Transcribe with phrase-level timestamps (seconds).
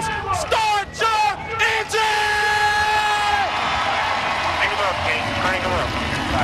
[0.00, 0.40] Gibbs.
[0.40, 2.10] Start your engine!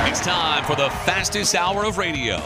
[0.09, 2.41] It's time for the fastest hour of radio.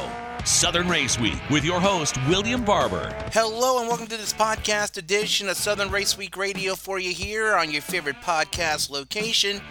[0.45, 3.15] Southern Race Week with your host, William Barber.
[3.31, 7.55] Hello, and welcome to this podcast edition of Southern Race Week Radio for you here
[7.55, 9.61] on your favorite podcast location,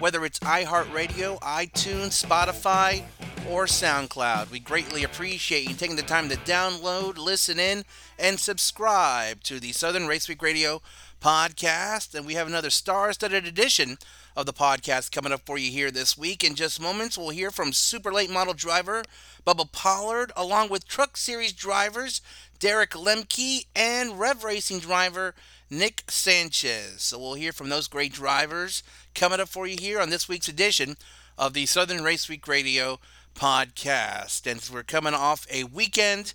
[0.00, 3.04] whether it's iHeartRadio, iTunes, Spotify,
[3.48, 4.50] or SoundCloud.
[4.50, 7.84] We greatly appreciate you taking the time to download, listen in,
[8.18, 10.80] and subscribe to the Southern Race Week Radio
[11.20, 12.14] podcast.
[12.14, 13.98] And we have another star studded edition
[14.34, 16.42] of the podcast coming up for you here this week.
[16.42, 19.02] In just moments, we'll hear from super late model driver
[19.46, 22.22] Bubba Pollard, along with Truck Series drivers
[22.58, 25.34] Derek Lemke and Rev Racing driver
[25.70, 27.02] Nick Sanchez.
[27.02, 28.82] So we'll hear from those great drivers
[29.14, 30.96] coming up for you here on this week's edition
[31.38, 32.98] of the Southern Race Week Radio
[33.36, 34.50] podcast.
[34.50, 36.34] And we're coming off a weekend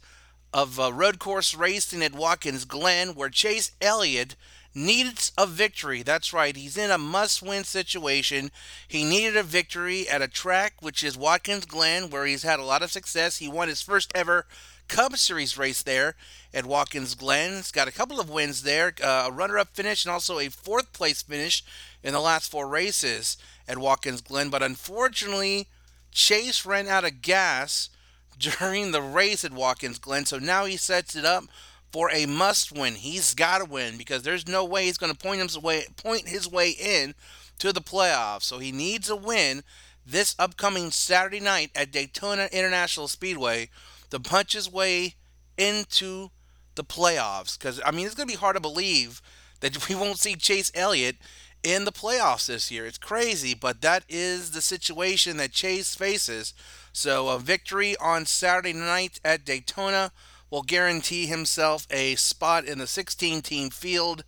[0.54, 4.38] of uh, road course racing at Watkins Glen where Chase Elliott
[4.74, 6.02] needs a victory.
[6.02, 6.56] That's right.
[6.56, 8.52] He's in a must win situation.
[8.88, 12.66] He needed a victory at a track which is Watkins Glen, where he's had a
[12.66, 13.38] lot of success.
[13.38, 14.46] He won his first ever
[14.88, 16.16] Cup Series race there
[16.54, 17.58] at Watkins Glen.
[17.58, 20.50] He's got a couple of wins there, uh, a runner up finish, and also a
[20.50, 21.64] fourth place finish
[22.04, 24.50] in the last four races at Watkins Glen.
[24.50, 25.68] But unfortunately,
[26.12, 27.90] Chase ran out of gas
[28.40, 31.46] during the race at Watkins Glen, so now he sets it up
[31.92, 32.96] for a must win.
[32.96, 36.28] He's got to win because there's no way he's going to point his way point
[36.28, 37.16] his way in
[37.60, 38.44] to the playoffs.
[38.44, 39.64] So he needs a win
[40.06, 43.70] this upcoming Saturday night at Daytona International Speedway
[44.16, 45.16] to punch his way
[45.58, 46.30] into
[46.76, 47.58] the playoffs.
[47.58, 49.22] Because I mean, it's going to be hard to believe
[49.60, 51.18] that we won't see Chase Elliott
[51.64, 52.86] in the playoffs this year.
[52.86, 56.54] It's crazy, but that is the situation that Chase faces.
[56.94, 60.12] So a victory on Saturday night at Daytona
[60.52, 64.24] will guarantee himself a spot in the 16 team field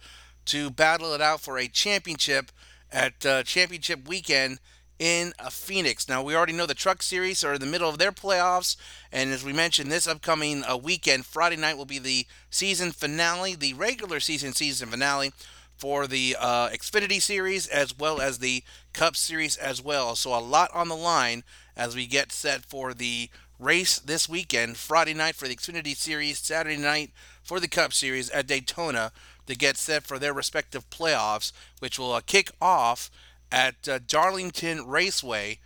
[0.46, 2.52] to battle it out for a championship
[2.92, 4.60] at uh, championship weekend
[5.00, 6.10] in Phoenix.
[6.10, 8.76] Now, we already know the Truck Series are in the middle of their playoffs,
[9.12, 13.56] and as we mentioned, this upcoming uh, weekend, Friday night, will be the season finale,
[13.56, 15.32] the regular season season finale
[15.78, 18.64] for the uh, Xfinity Series as well as the
[18.94, 20.16] Cup Series as well.
[20.16, 21.44] So, a lot on the line
[21.76, 26.40] as we get set for the race this weekend, Friday night for the Xfinity Series,
[26.40, 27.12] Saturday night
[27.44, 29.12] for the Cup Series at Daytona
[29.46, 33.10] to get set for their respective playoffs, which will uh, kick off
[33.52, 35.60] at uh, Darlington Raceway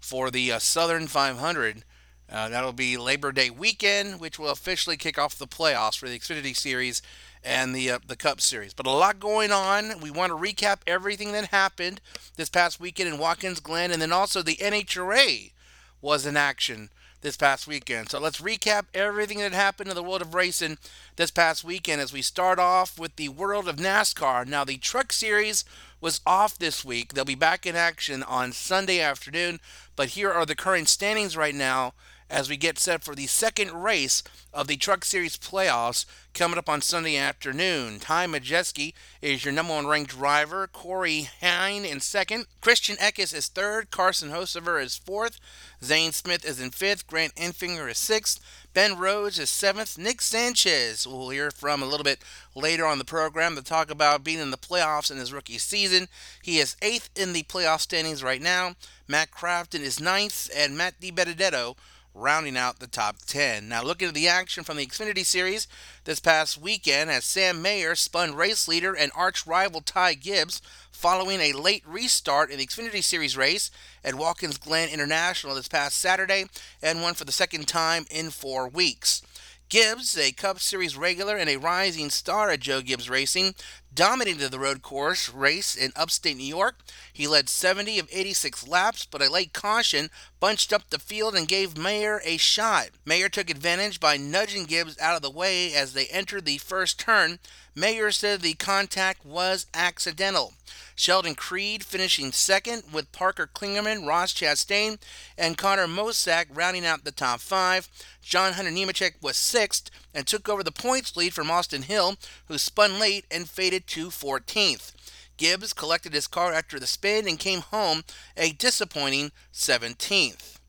[0.00, 1.84] for the uh, Southern 500.
[2.30, 6.18] Uh, that'll be Labor Day weekend, which will officially kick off the playoffs for the
[6.18, 7.02] Xfinity Series
[7.42, 8.72] and the uh, the Cup Series.
[8.72, 10.00] But a lot going on.
[10.00, 12.00] We want to recap everything that happened
[12.36, 15.52] this past weekend in Watkins Glen, and then also the NHRA
[16.00, 16.90] was in action
[17.22, 18.10] this past weekend.
[18.10, 20.78] So let's recap everything that happened in the world of racing
[21.16, 24.46] this past weekend as we start off with the world of NASCAR.
[24.46, 25.64] Now, the Truck Series
[26.00, 27.12] was off this week.
[27.12, 29.60] They'll be back in action on Sunday afternoon,
[29.96, 31.94] but here are the current standings right now
[32.30, 34.22] as we get set for the second race
[34.54, 37.98] of the Truck Series playoffs coming up on Sunday afternoon.
[37.98, 40.68] Ty Majeski is your number one ranked driver.
[40.68, 42.46] Corey Heim in second.
[42.60, 43.90] Christian Eckes is third.
[43.90, 45.40] Carson Hocevar is fourth.
[45.82, 47.08] Zane Smith is in fifth.
[47.08, 48.40] Grant Enfinger is sixth.
[48.72, 49.98] Ben Rhodes is seventh.
[49.98, 52.20] Nick Sanchez, we'll hear from a little bit
[52.54, 56.06] later on the program to talk about being in the playoffs in his rookie season.
[56.40, 58.76] He is eighth in the playoff standings right now.
[59.08, 61.74] Matt Crafton is ninth, and Matt DiBenedetto
[62.20, 63.68] rounding out the top 10.
[63.68, 65.66] Now, looking at the action from the Xfinity Series
[66.04, 70.60] this past weekend, as Sam Mayer spun race leader and arch rival Ty Gibbs
[70.92, 73.70] following a late restart in the Xfinity Series race
[74.04, 76.44] at Watkins Glen International this past Saturday
[76.82, 79.22] and won for the second time in four weeks.
[79.70, 83.54] Gibbs, a Cup Series regular and a rising star at Joe Gibbs Racing,
[83.94, 86.80] dominated the road course race in upstate New York.
[87.12, 90.10] He led 70 of 86 laps, but a late caution
[90.40, 92.88] bunched up the field and gave Mayer a shot.
[93.04, 96.98] Mayer took advantage by nudging Gibbs out of the way as they entered the first
[96.98, 97.38] turn.
[97.72, 100.54] Mayer said the contact was accidental.
[101.00, 104.98] Sheldon Creed finishing second, with Parker Kligerman, Ross Chastain,
[105.38, 107.88] and Connor Mosack rounding out the top five.
[108.20, 112.16] John Hunter Nemechek was sixth and took over the points lead from Austin Hill,
[112.48, 114.92] who spun late and faded to 14th.
[115.38, 118.04] Gibbs collected his car after the spin and came home
[118.36, 120.59] a disappointing 17th.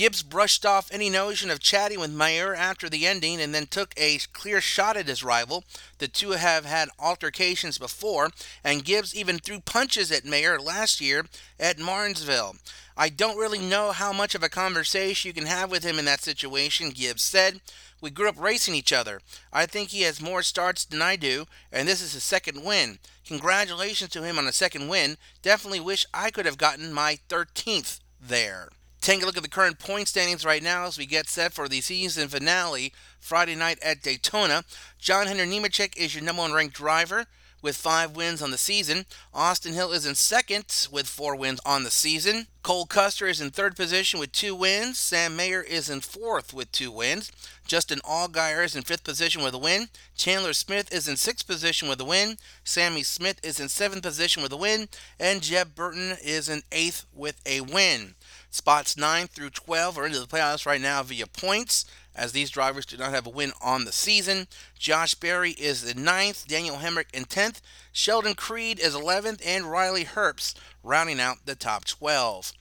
[0.00, 3.92] Gibbs brushed off any notion of chatting with Mayer after the ending and then took
[3.98, 5.62] a clear shot at his rival.
[5.98, 8.30] The two have had altercations before,
[8.64, 11.26] and Gibbs even threw punches at Mayer last year
[11.58, 12.56] at Martinsville.
[12.96, 16.06] I don't really know how much of a conversation you can have with him in
[16.06, 17.60] that situation, Gibbs said.
[18.00, 19.20] We grew up racing each other.
[19.52, 23.00] I think he has more starts than I do, and this is his second win.
[23.26, 25.18] Congratulations to him on a second win.
[25.42, 28.70] Definitely wish I could have gotten my 13th there.
[29.00, 31.68] Take a look at the current point standings right now as we get set for
[31.68, 34.62] the season finale Friday night at Daytona.
[34.98, 37.24] John Henry Nemechek is your number one ranked driver
[37.62, 39.06] with five wins on the season.
[39.32, 42.46] Austin Hill is in second with four wins on the season.
[42.62, 44.98] Cole Custer is in third position with two wins.
[44.98, 47.32] Sam Mayer is in fourth with two wins.
[47.66, 49.88] Justin Allgaier is in fifth position with a win.
[50.14, 52.36] Chandler Smith is in sixth position with a win.
[52.64, 54.88] Sammy Smith is in seventh position with a win.
[55.18, 58.14] And Jeb Burton is in eighth with a win.
[58.50, 61.84] Spots 9 through 12 are into the playoffs right now via points,
[62.16, 64.48] as these drivers do not have a win on the season.
[64.76, 67.60] Josh Berry is in ninth, Daniel Hemric in 10th,
[67.92, 72.52] Sheldon Creed is 11th, and Riley Herbst rounding out the top 12.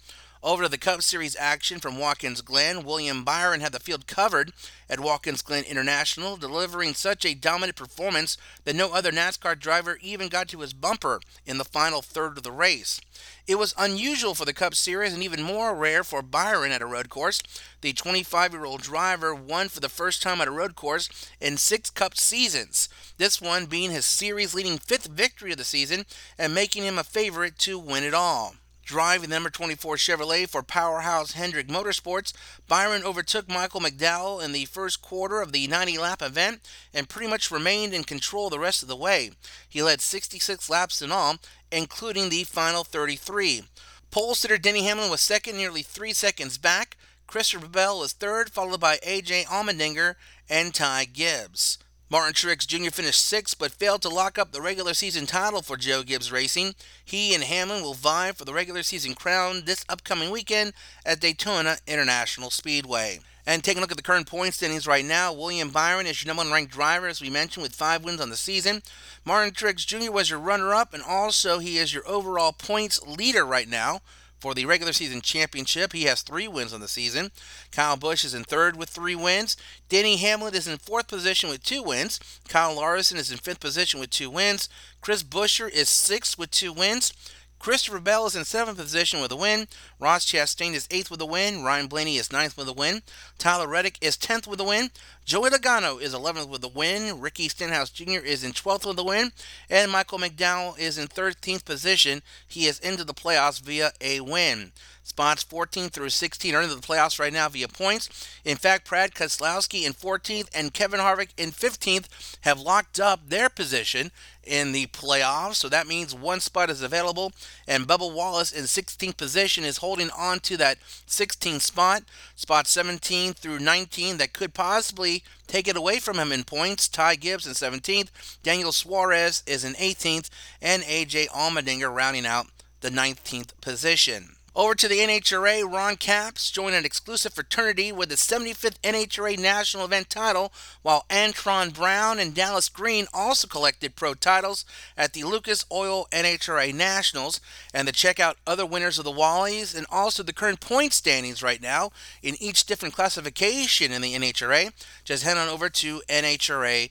[0.41, 4.53] Over to the Cup Series action from Watkins Glen, William Byron had the field covered
[4.89, 10.27] at Watkins Glen International, delivering such a dominant performance that no other NASCAR driver even
[10.27, 13.00] got to his bumper in the final third of the race.
[13.47, 16.86] It was unusual for the Cup Series and even more rare for Byron at a
[16.86, 17.41] road course.
[17.81, 21.09] The 25 year old driver won for the first time at a road course
[21.39, 26.06] in six Cup seasons, this one being his series leading fifth victory of the season
[26.38, 28.56] and making him a favorite to win it all.
[28.89, 32.33] Driving the number 24 Chevrolet for Powerhouse Hendrick Motorsports,
[32.68, 37.30] Byron overtook Michael McDowell in the first quarter of the 90 lap event and pretty
[37.30, 39.30] much remained in control the rest of the way.
[39.69, 41.36] He led 66 laps in all,
[41.71, 43.62] including the final 33.
[44.09, 46.97] Pole sitter Denny Hamlin was second, nearly three seconds back.
[47.27, 49.44] Christopher Bell was third, followed by A.J.
[49.44, 50.15] Allmendinger
[50.50, 51.77] and Ty Gibbs.
[52.11, 52.89] Martin Truex Jr.
[52.89, 56.73] finished sixth but failed to lock up the regular season title for Joe Gibbs Racing.
[57.06, 60.73] He and Hamlin will vie for the regular season crown this upcoming weekend
[61.06, 63.19] at Daytona International Speedway.
[63.45, 66.29] And taking a look at the current point standings right now, William Byron is your
[66.29, 68.81] number one ranked driver, as we mentioned, with five wins on the season.
[69.23, 70.11] Martin Truex Jr.
[70.11, 74.01] was your runner up, and also he is your overall points leader right now
[74.39, 75.94] for the regular season championship.
[75.94, 77.31] He has three wins on the season.
[77.71, 79.57] Kyle Busch is in third with three wins.
[79.89, 82.19] Denny Hamlin is in fourth position with two wins.
[82.47, 84.69] Kyle Larson is in fifth position with two wins.
[85.01, 87.13] Chris Buescher is sixth with two wins.
[87.59, 89.67] Christopher Bell is in seventh position with a win.
[90.00, 91.63] Ross Chastain is eighth with a win.
[91.63, 93.01] Ryan Blaney is ninth with a win.
[93.38, 94.91] Tyler Reddick is tenth with a win.
[95.25, 97.19] Joey Logano is 11th with a win.
[97.19, 98.23] Ricky Stenhouse Jr.
[98.25, 99.31] is in 12th with a win.
[99.69, 102.21] And Michael McDowell is in 13th position.
[102.47, 104.71] He is into the playoffs via a win.
[105.19, 108.07] Spots 14 through 16 are into the playoffs right now via points.
[108.45, 112.06] In fact, Brad Keselowski in 14th and Kevin Harvick in 15th
[112.44, 114.12] have locked up their position
[114.45, 115.56] in the playoffs.
[115.56, 117.33] So that means one spot is available.
[117.68, 122.04] And Bubba Wallace in 16th position is holding on to that 16th spot.
[122.38, 126.88] Spot 17 through 19 that could possibly take it away from him in points.
[126.88, 128.07] Ty Gibbs in 17th.
[128.42, 130.30] Daniel Suarez is in 18th.
[130.62, 132.48] And AJ Allmendinger rounding out
[132.80, 134.38] the 19th position.
[134.59, 139.85] Over to the NHRA, Ron Capps joined an exclusive fraternity with the 75th NHRA National
[139.85, 140.51] Event title,
[140.81, 144.65] while Antron Brown and Dallas Glenn also collected pro titles
[144.97, 147.39] at the Lucas Oil NHRA Nationals.
[147.73, 151.41] And to check out other winners of the Wallies and also the current point standings
[151.41, 151.91] right now
[152.21, 154.73] in each different classification in the NHRA,
[155.06, 156.89] just head on over to NHRA.com.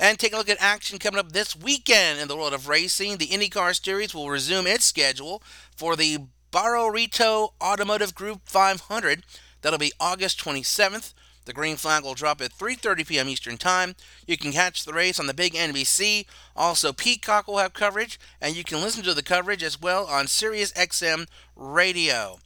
[0.00, 3.18] And take a look at action coming up this weekend in the world of racing.
[3.18, 5.42] The IndyCar Series will resume its schedule
[5.76, 9.24] for the Bommarito Automotive Group 500.
[9.60, 11.12] That'll be August 27th.
[11.44, 13.28] The green flag will drop at 3:30 p.m.
[13.28, 13.94] Eastern Time.
[14.26, 16.24] You can catch the race on the big NBC.
[16.56, 20.28] Also, Peacock will have coverage, and you can listen to the coverage as well on
[20.28, 21.26] Sirius XM
[21.56, 22.38] Radio.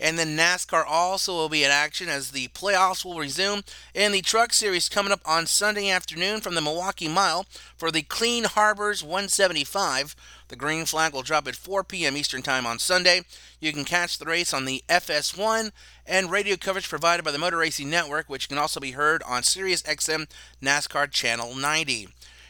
[0.00, 3.64] And then NASCAR also will be in action as the playoffs will resume
[3.94, 8.02] in the Truck Series coming up on Sunday afternoon from the Milwaukee Mile for the
[8.02, 10.14] Clean Harbors 175.
[10.48, 12.16] The green flag will drop at 4 p.m.
[12.16, 13.22] Eastern Time on Sunday.
[13.60, 15.72] You can catch the race on the FS1
[16.06, 19.42] and radio coverage provided by the Motor Racing Network, which can also be heard on
[19.42, 20.28] Sirius XM
[20.62, 22.08] NASCAR Channel 90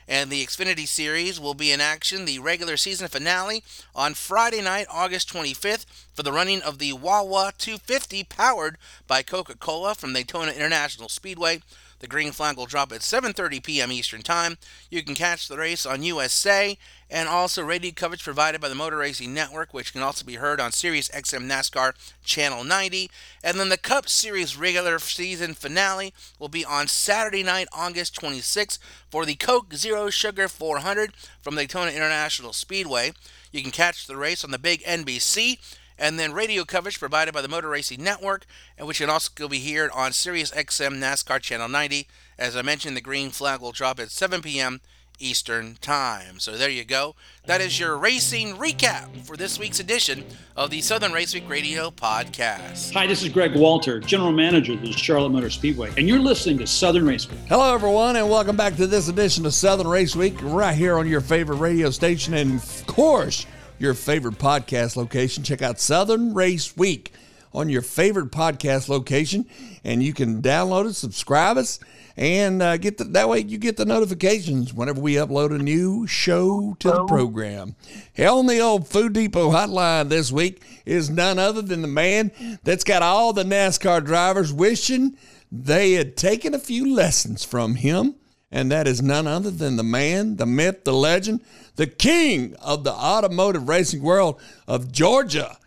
[0.08, 3.62] and the Xfinity Series will be in action the regular season finale
[3.94, 5.84] on Friday night, August 25th,
[6.14, 11.60] for the running of the Wawa 250 powered by Coca Cola from Daytona International Speedway.
[12.00, 13.90] The green flag will drop at 7:30 p.m.
[13.92, 14.56] Eastern Time.
[14.90, 16.78] You can catch the race on USA
[17.10, 20.60] and also radio coverage provided by the Motor Racing Network, which can also be heard
[20.60, 23.10] on Sirius XM NASCAR Channel 90.
[23.42, 28.78] And then the Cup Series regular season finale will be on Saturday night, August 26th,
[29.10, 33.12] for the Coke Zero Sugar 400 from Daytona International Speedway.
[33.50, 35.58] You can catch the race on the big NBC
[35.98, 39.72] and then radio coverage provided by the Motor Racing Network, and which can also be
[39.72, 42.06] heard on Sirius XM NASCAR Channel 90.
[42.38, 44.80] As I mentioned, the green flag will drop at 7 p.m.
[45.20, 46.38] Eastern Time.
[46.38, 47.16] So there you go.
[47.46, 50.24] That is your racing recap for this week's edition
[50.56, 52.92] of the Southern Race Week Radio podcast.
[52.92, 56.58] Hi, this is Greg Walter, General Manager of the Charlotte Motor Speedway, and you're listening
[56.58, 57.40] to Southern Race Week.
[57.48, 61.08] Hello, everyone, and welcome back to this edition of Southern Race Week, right here on
[61.08, 63.44] your favorite radio station, and of course,
[63.78, 65.44] your favorite podcast location.
[65.44, 67.12] Check out Southern Race Week
[67.52, 69.46] on your favorite podcast location,
[69.84, 71.80] and you can download it, subscribe us,
[72.16, 76.06] and uh, get the, that way you get the notifications whenever we upload a new
[76.06, 77.76] show to the program.
[78.14, 82.32] Hell, on the old Food Depot hotline this week is none other than the man
[82.64, 85.16] that's got all the NASCAR drivers wishing
[85.50, 88.16] they had taken a few lessons from him
[88.50, 91.42] and that is none other than the man, the myth, the legend,
[91.76, 95.58] the king of the automotive racing world of Georgia.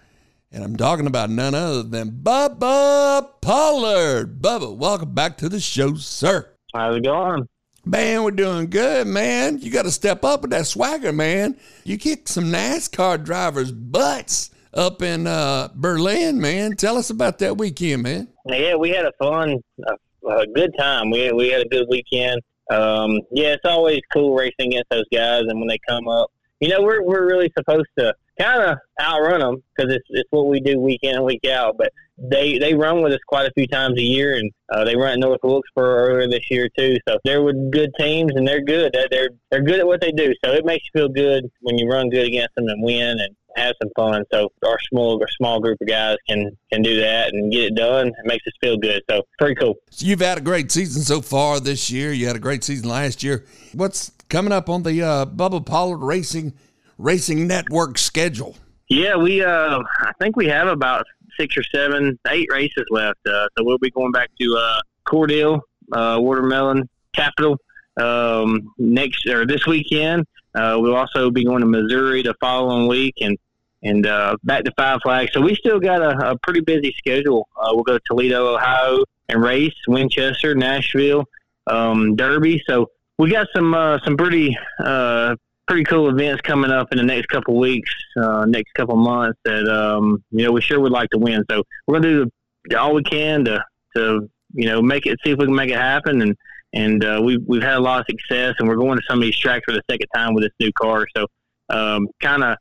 [0.52, 4.42] And I'm talking about none other than Bubba Pollard.
[4.42, 6.50] Bubba, welcome back to the show, sir.
[6.74, 7.48] How's it going?
[7.86, 9.60] Man, we're doing good, man.
[9.60, 11.58] You got to step up with that swagger, man.
[11.84, 16.76] You kicked some NASCAR drivers' butts up in uh, Berlin, man.
[16.76, 18.28] Tell us about that weekend, man.
[18.46, 19.58] Yeah, we had a fun,
[19.88, 21.10] a, a good time.
[21.10, 22.42] We we had a good weekend.
[22.72, 26.70] Um, yeah, it's always cool racing against those guys, and when they come up, you
[26.70, 30.60] know, we're we're really supposed to kind of outrun them because it's it's what we
[30.62, 31.76] do week in and week out.
[31.78, 34.96] But they they run with us quite a few times a year, and uh, they
[34.96, 36.98] run at North Wilkesboro earlier this year too.
[37.08, 38.96] So they're with good teams, and they're good.
[39.12, 40.34] They're they're good at what they do.
[40.46, 43.36] So it makes you feel good when you run good against them and win and
[43.56, 44.24] have some fun.
[44.32, 47.76] So our small our small group of guys can can do that and get it
[47.76, 48.08] done.
[48.08, 49.02] It makes us feel good.
[49.10, 49.76] So pretty cool.
[49.90, 52.12] So you've had a great season so far this year.
[52.12, 53.46] You had a great season last year.
[53.74, 56.54] What's coming up on the uh, Bubba Pollard Racing
[56.98, 58.56] Racing Network schedule?
[58.90, 61.06] Yeah, we uh, I think we have about
[61.40, 63.20] six or seven, eight races left.
[63.26, 65.60] Uh, so we'll be going back to uh, Cordele,
[65.94, 67.58] uh, Watermelon, Capital
[68.02, 70.26] um, next or this weekend.
[70.54, 73.38] Uh, we'll also be going to Missouri the following week and
[73.84, 75.32] and uh, back to Five Flags.
[75.34, 77.48] So we still got a, a pretty busy schedule.
[77.58, 81.26] Uh, we'll go to Toledo, Ohio, and race Winchester, Nashville,
[81.68, 82.62] um, Derby.
[82.68, 85.36] So we got some uh, some pretty uh,
[85.68, 89.68] pretty cool events coming up in the next couple weeks, uh, next couple months that
[89.68, 91.44] um, you know we sure would like to win.
[91.50, 93.64] So we're gonna do all we can to
[93.96, 96.36] to you know make it, see if we can make it happen, and
[96.74, 99.24] and uh, we've we've had a lot of success, and we're going to some of
[99.24, 101.06] these tracks for the second time with this new car.
[101.16, 101.26] So
[101.70, 102.58] um, kind of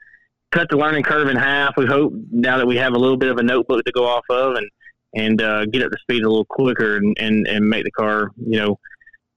[0.51, 1.77] cut the learning curve in half.
[1.77, 4.25] We hope now that we have a little bit of a notebook to go off
[4.31, 4.69] of, and
[5.15, 8.31] and uh, get up to speed a little quicker, and, and and make the car
[8.37, 8.79] you know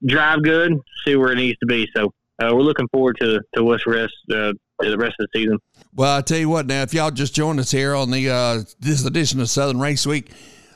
[0.06, 0.74] drive good,
[1.06, 1.88] see where it needs to be.
[1.96, 2.12] So
[2.42, 5.58] uh, we're looking forward to to what's rest uh, the rest of the season.
[5.94, 8.62] Well, I tell you what, now if y'all just joined us here on the uh,
[8.80, 10.32] this edition of Southern Race Week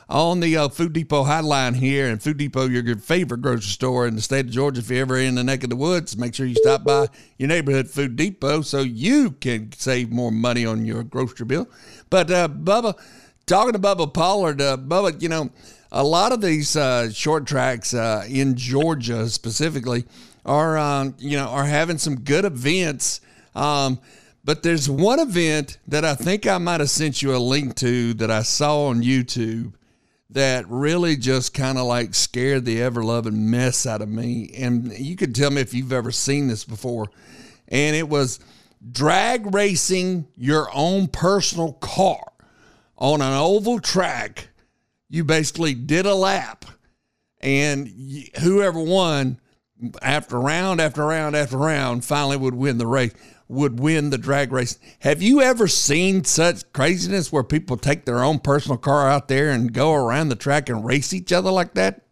[0.09, 4.15] on the uh, Food Depot hotline here, and Food Depot, your favorite grocery store in
[4.15, 4.81] the state of Georgia.
[4.81, 7.49] If you're ever in the neck of the woods, make sure you stop by your
[7.49, 11.69] neighborhood Food Depot so you can save more money on your grocery bill.
[12.09, 12.99] But uh, Bubba,
[13.47, 15.51] talking to Bubba Pollard, uh, Bubba, you know,
[15.93, 20.05] a lot of these uh, short tracks uh, in Georgia specifically
[20.47, 23.21] are um, you know are having some good events.
[23.55, 24.01] Um,
[24.45, 28.15] but there's one event that I think I might have sent you a link to
[28.15, 29.75] that I saw on YouTube
[30.31, 34.51] that really just kind of like scared the ever loving mess out of me.
[34.57, 37.09] And you could tell me if you've ever seen this before.
[37.69, 38.41] And it was
[38.93, 42.33] drag racing your own personal car
[42.97, 44.49] on an oval track.
[45.09, 46.67] You basically did a lap,
[47.41, 47.89] and
[48.41, 49.41] whoever won
[50.03, 53.15] after round after round after round finally would win the race
[53.49, 54.79] would win the drag race.
[55.01, 59.51] Have you ever seen such craziness where people take their own personal car out there
[59.51, 62.03] and go around the track and race each other like that?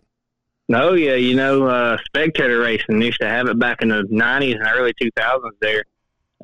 [0.68, 4.54] No yeah you know uh, spectator racing used to have it back in the 90s
[4.54, 5.84] and early 2000s there.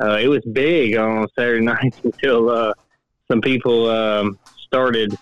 [0.01, 2.73] Uh, it was big on saturday nights until uh,
[3.29, 5.17] some people um, started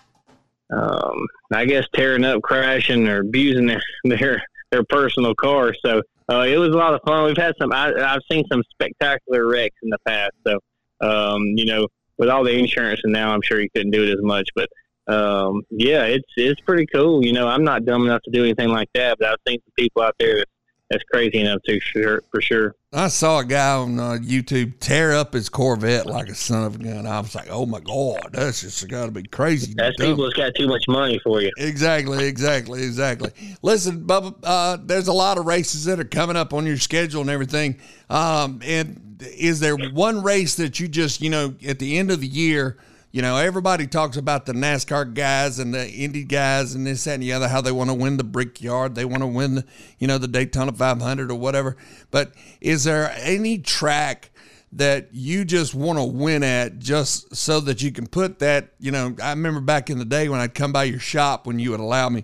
[0.71, 5.75] um, i guess tearing up crashing or abusing their, their their personal car.
[5.85, 7.25] So uh, it was a lot of fun.
[7.25, 7.73] We've had some.
[7.73, 10.31] I, have seen some spectacular wrecks in the past.
[10.47, 10.59] So
[11.01, 14.11] um, you know, with all the insurance and now, I'm sure you couldn't do it
[14.13, 14.49] as much.
[14.55, 14.69] But
[15.13, 17.25] um, yeah, it's it's pretty cool.
[17.25, 19.73] You know, I'm not dumb enough to do anything like that, but I've seen some
[19.77, 20.47] people out there that,
[20.89, 22.75] that's crazy enough to sure for sure.
[22.93, 26.75] I saw a guy on uh, YouTube tear up his Corvette like a son of
[26.75, 27.07] a gun.
[27.07, 30.07] I was like, "Oh my god, that's just got to be crazy." That's dumb.
[30.07, 31.51] people that's got too much money for you.
[31.57, 33.31] Exactly, exactly, exactly.
[33.61, 37.21] Listen, Bubba, uh, there's a lot of races that are coming up on your schedule
[37.21, 37.79] and everything.
[38.09, 42.19] Um, and is there one race that you just, you know, at the end of
[42.19, 42.77] the year,
[43.11, 47.15] you know, everybody talks about the NASCAR guys and the Indy guys and this, that,
[47.15, 49.65] and the other, how they want to win the Brickyard, they want to win the,
[49.99, 51.75] you know, the Daytona 500 or whatever.
[52.09, 54.29] But is there any track
[54.73, 58.91] that you just want to win at just so that you can put that, you
[58.91, 61.71] know, I remember back in the day when I'd come by your shop when you
[61.71, 62.23] would allow me,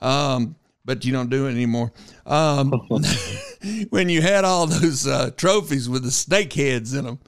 [0.00, 1.92] um, but you don't do it anymore.
[2.24, 2.70] Um,
[3.90, 7.18] when you had all those uh, trophies with the snake heads in them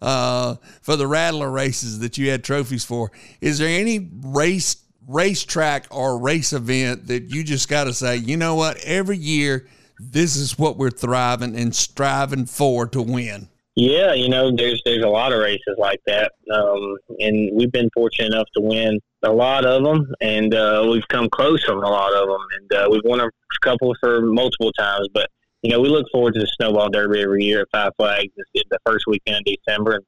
[0.00, 3.10] uh, for the Rattler races that you had trophies for.
[3.40, 4.76] Is there any race
[5.06, 9.66] racetrack or race event that you just got to say, you know what, every year
[9.98, 13.48] this is what we're thriving and striving for to win?
[13.74, 17.88] Yeah, you know, there's there's a lot of races like that, um, and we've been
[17.94, 21.88] fortunate enough to win a lot of them, and uh, we've come close on a
[21.88, 23.30] lot of them, and uh, we've won a
[23.62, 25.06] couple for multiple times.
[25.14, 25.30] But
[25.62, 28.32] you know, we look forward to the Snowball Derby every year at Five Flags.
[28.54, 29.96] It's the first weekend in December.
[29.96, 30.04] And,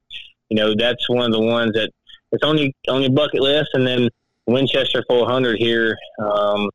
[0.49, 1.91] you know, that's one of the ones that
[2.31, 3.69] it's only on your bucket list.
[3.73, 4.09] And then
[4.47, 6.69] Winchester 400 here um,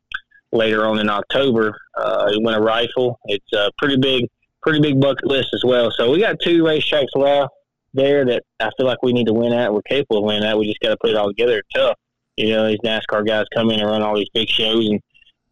[0.53, 1.77] later on in October.
[1.97, 3.19] Uh, win a rifle.
[3.27, 4.27] It's a pretty big,
[4.61, 5.91] pretty big bucket list as well.
[5.91, 7.53] So we got two racetracks left
[7.95, 9.73] there that I feel like we need to win at.
[9.73, 10.59] We're capable of winning at.
[10.59, 11.59] We just got to put it all together.
[11.59, 11.97] It's tough.
[12.37, 15.01] You know, these NASCAR guys come in and run all these big shows and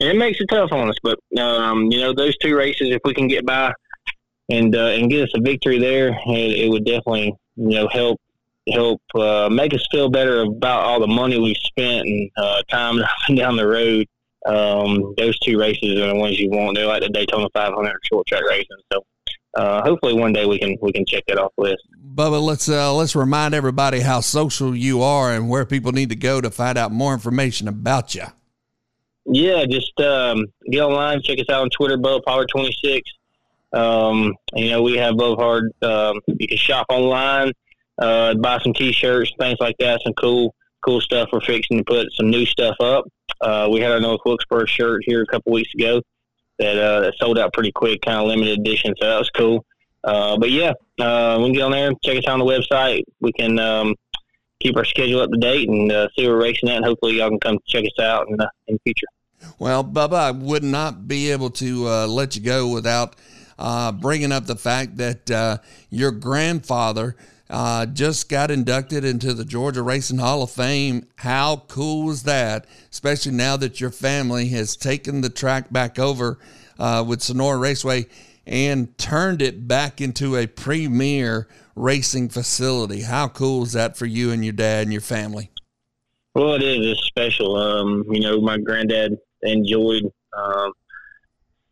[0.01, 0.97] and it makes it tough on us.
[1.03, 3.73] But um, you know, those two races, if we can get by
[4.51, 8.21] and uh, and get us a victory there, it, it would definitely you know help
[8.73, 12.99] help uh, make us feel better about all the money we've spent and uh, time
[13.35, 14.07] down the road.
[14.47, 16.77] Um, those two races are the ones you want.
[16.77, 18.77] They're like the Daytona 500 short track racing.
[18.93, 19.03] So
[19.55, 21.83] uh, hopefully one day we can we can check that off list.
[22.15, 26.17] Bubba, let's uh, let's remind everybody how social you are and where people need to
[26.17, 28.25] go to find out more information about you.
[29.35, 33.11] Yeah, just um, get online, check us out on Twitter, Bo Power twenty six.
[33.73, 35.71] Um, you know, we have Beaupard.
[35.83, 37.51] Um, you can shop online,
[37.99, 40.01] uh, buy some T-shirts, things like that.
[40.05, 41.31] Some cool, cool stuff.
[41.33, 43.07] We're fixing to put some new stuff up.
[43.41, 46.01] Uh, we had our North Wilkesboro shirt here a couple weeks ago
[46.61, 48.95] that uh, sold out pretty quick, kind of limited edition.
[49.01, 49.67] So that was cool.
[50.05, 53.03] Uh, but yeah, uh, we can get on there, check us out on the website.
[53.21, 53.97] We can um,
[54.61, 56.77] keep our schedule up to date and uh, see where we're racing at.
[56.77, 59.09] And hopefully, y'all can come check us out in the, in the future.
[59.59, 63.17] Well, Bubba, I would not be able to uh, let you go without
[63.59, 65.59] uh, bringing up the fact that uh,
[65.91, 67.17] your grandfather
[67.51, 71.07] uh, just got inducted into the Georgia Racing Hall of Fame.
[71.17, 72.67] How cool is that?
[72.91, 76.39] Especially now that your family has taken the track back over
[76.79, 78.07] uh, with Senoia Raceway
[78.47, 83.03] and turned it back into a premier racing facility.
[83.03, 85.51] How cool is that for you and your dad and your family?
[86.35, 86.87] Well, it is.
[86.87, 87.57] It's special.
[87.57, 90.05] Um, you know, my granddad enjoyed
[90.37, 90.73] um,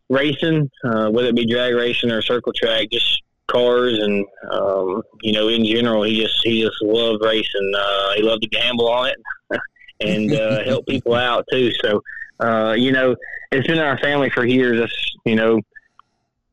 [0.09, 5.33] racing, uh, whether it be drag racing or circle track, just cars, and um, you
[5.33, 7.73] know, in general, he just he just loved racing.
[7.77, 9.17] Uh, he loved to gamble on it
[9.99, 11.71] and uh, help people out too.
[11.81, 12.01] So,
[12.39, 13.15] uh, you know,
[13.51, 14.79] it's been in our family for years.
[14.79, 15.59] It's, you know,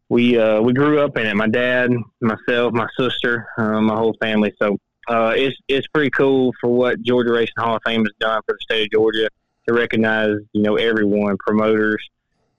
[0.09, 1.35] we uh, we grew up in it.
[1.37, 4.53] My dad, myself, my sister, uh, my whole family.
[4.61, 4.77] So
[5.09, 8.55] uh, it's it's pretty cool for what Georgia Racing Hall of Fame has done for
[8.55, 9.29] the state of Georgia
[9.73, 12.03] to recognize you know everyone, promoters,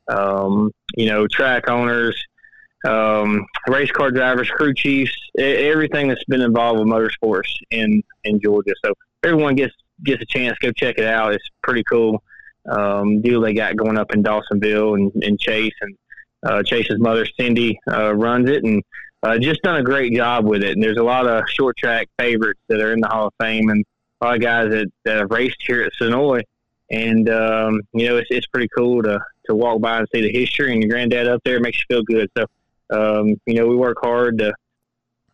[0.08, 2.22] um, you know track owners,
[2.86, 8.74] um, race car drivers, crew chiefs, everything that's been involved with motorsports in in Georgia.
[8.84, 8.94] So
[9.24, 11.34] everyone gets gets a chance, go check it out.
[11.34, 12.24] It's pretty cool
[12.70, 15.98] um, deal they got going up in Dawsonville and, and Chase and
[16.44, 18.84] uh, Chase's mother Cindy uh, runs it and
[19.24, 20.72] uh, just done a great job with it.
[20.72, 23.70] And there's a lot of short track favorites that are in the Hall of Fame
[23.70, 23.86] and
[24.22, 26.44] a lot of guys that, that have raced here at Senoia.
[26.92, 30.32] And, um, you know, it's, it's pretty cool to, to walk by and see the
[30.32, 31.60] history and your granddad up there.
[31.60, 32.30] Makes you feel good.
[32.38, 32.46] So,
[32.92, 34.54] um, you know, we work hard to,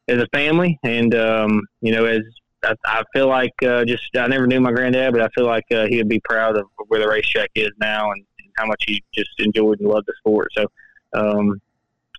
[0.08, 0.80] as a family.
[0.84, 2.22] And, um, you know, as
[2.64, 5.66] I, I feel like uh, just, I never knew my granddad, but I feel like
[5.72, 8.84] uh, he would be proud of where the racetrack is now and, and how much
[8.88, 10.50] he just enjoyed and loved the sport.
[10.56, 10.68] So,
[11.14, 11.60] um,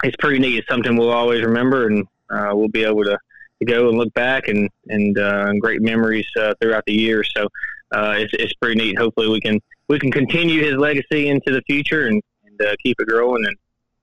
[0.05, 0.59] it's pretty neat.
[0.59, 3.19] It's something we'll always remember, and uh, we'll be able to,
[3.59, 7.29] to go and look back and and, uh, great memories uh, throughout the years.
[7.37, 7.49] So
[7.93, 8.99] uh, it's it's pretty neat.
[8.99, 12.97] Hopefully, we can we can continue his legacy into the future and, and uh, keep
[13.01, 13.57] it growing and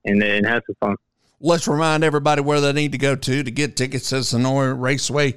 [0.04, 0.96] and and have some fun.
[1.40, 5.34] Let's remind everybody where they need to go to to get tickets to Senoia Raceway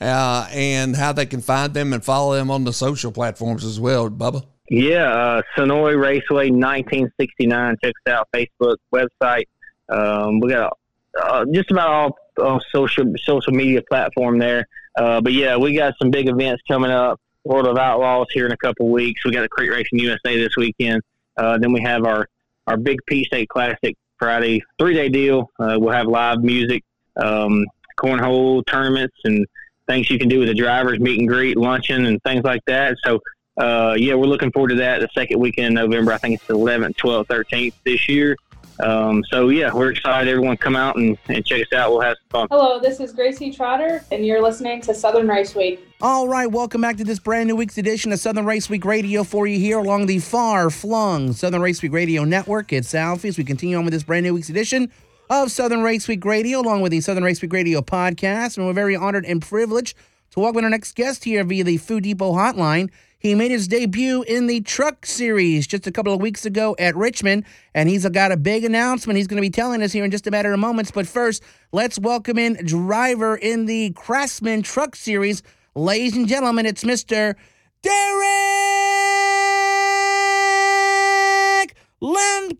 [0.00, 3.78] uh, and how they can find them and follow them on the social platforms as
[3.78, 4.44] well, Bubba.
[4.70, 7.76] Yeah, uh, Senoia Raceway 1969.
[7.84, 9.44] Check us out Facebook website.
[9.88, 10.78] Um, we got
[11.20, 14.66] uh, just about all, all social social media platform there.
[14.96, 17.20] Uh, but yeah, we got some big events coming up.
[17.44, 19.24] World of Outlaws here in a couple weeks.
[19.24, 21.02] We got the Crate Racing USA this weekend.
[21.36, 22.28] Uh, then we have our
[22.66, 25.50] our big Peach State Classic Friday three day deal.
[25.58, 26.84] Uh, we'll have live music,
[27.16, 27.66] um,
[27.98, 29.46] cornhole tournaments, and
[29.88, 32.96] things you can do with the drivers, meet and greet, luncheon, and things like that.
[33.04, 33.20] So
[33.56, 35.00] uh, yeah, we're looking forward to that.
[35.00, 38.36] The second weekend in November, I think it's the 11th, 12th, 13th this year.
[38.82, 40.28] Um, so yeah, we're excited.
[40.28, 41.92] Everyone come out and, and check us out.
[41.92, 42.48] We'll have some fun.
[42.50, 45.86] Hello, this is Gracie Trotter, and you're listening to Southern Race Week.
[46.00, 49.22] All right, welcome back to this brand new week's edition of Southern Race Week Radio
[49.22, 52.72] for you here along the far flung Southern Race Week Radio Network.
[52.72, 54.90] It's Alfie as we continue on with this brand new week's edition
[55.30, 58.56] of Southern Race Week Radio along with the Southern Race Week Radio podcast.
[58.56, 59.96] And we're very honored and privileged
[60.32, 62.90] to welcome our next guest here via the Food Depot hotline.
[63.22, 66.96] He made his debut in the Truck Series just a couple of weeks ago at
[66.96, 70.10] Richmond, and he's got a big announcement he's going to be telling us here in
[70.10, 70.90] just a matter of moments.
[70.90, 75.44] But first, let's welcome in driver in the Craftsman Truck Series.
[75.76, 77.36] Ladies and gentlemen, it's Mr.
[77.80, 78.26] Derek
[82.02, 82.50] Lemke.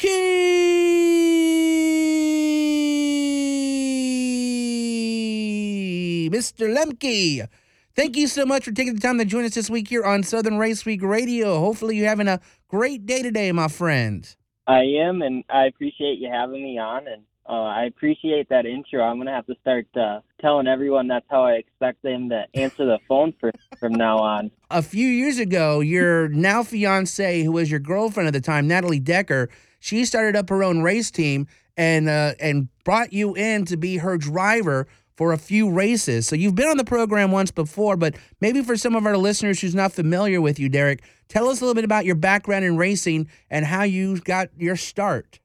[6.30, 6.72] Mr.
[6.72, 7.48] Lemke.
[7.94, 10.22] Thank you so much for taking the time to join us this week here on
[10.22, 11.58] Southern Race Week Radio.
[11.58, 14.34] Hopefully, you're having a great day today, my friend.
[14.66, 19.02] I am, and I appreciate you having me on, and uh, I appreciate that intro.
[19.02, 22.86] I'm gonna have to start uh, telling everyone that's how I expect them to answer
[22.86, 24.50] the phone for, from now on.
[24.70, 29.00] A few years ago, your now fiance, who was your girlfriend at the time, Natalie
[29.00, 29.50] Decker,
[29.80, 33.98] she started up her own race team and uh, and brought you in to be
[33.98, 36.26] her driver for a few races.
[36.26, 39.60] So you've been on the program once before, but maybe for some of our listeners
[39.60, 42.76] who's not familiar with you, Derek, tell us a little bit about your background in
[42.76, 45.40] racing and how you got your start.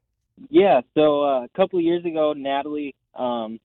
[0.49, 3.59] Yeah, so uh, a couple years ago, Natalie um,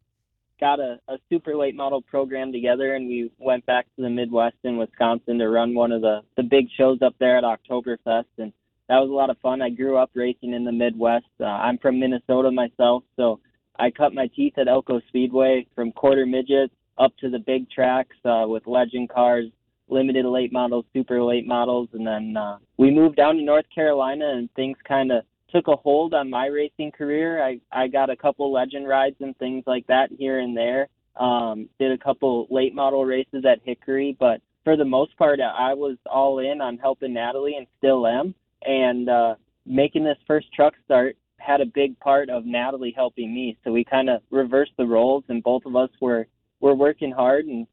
[0.59, 4.57] got a, a super late model program together, and we went back to the Midwest
[4.65, 8.25] in Wisconsin to run one of the, the big shows up there at Oktoberfest.
[8.39, 8.53] And
[8.89, 9.61] that was a lot of fun.
[9.61, 11.27] I grew up racing in the Midwest.
[11.41, 13.41] Uh, I'm from Minnesota myself, so
[13.79, 18.17] I cut my teeth at Elko Speedway from quarter midgets up to the big tracks
[18.25, 19.47] uh, with legend cars,
[19.89, 24.31] limited late models, super late models, and then uh, we moved down to North Carolina,
[24.37, 27.43] and things kind of took a hold on my racing career.
[27.43, 30.89] I I got a couple legend rides and things like that here and there.
[31.17, 35.75] Um, did a couple late model races at Hickory, but for the most part, I
[35.75, 38.35] was all in on helping Natalie and still am.
[38.65, 39.35] And uh,
[39.67, 43.59] making this first truck start had a big part of Natalie helping me.
[43.65, 46.27] So we kind of reversed the roles, and both of us were
[46.61, 47.67] were working hard and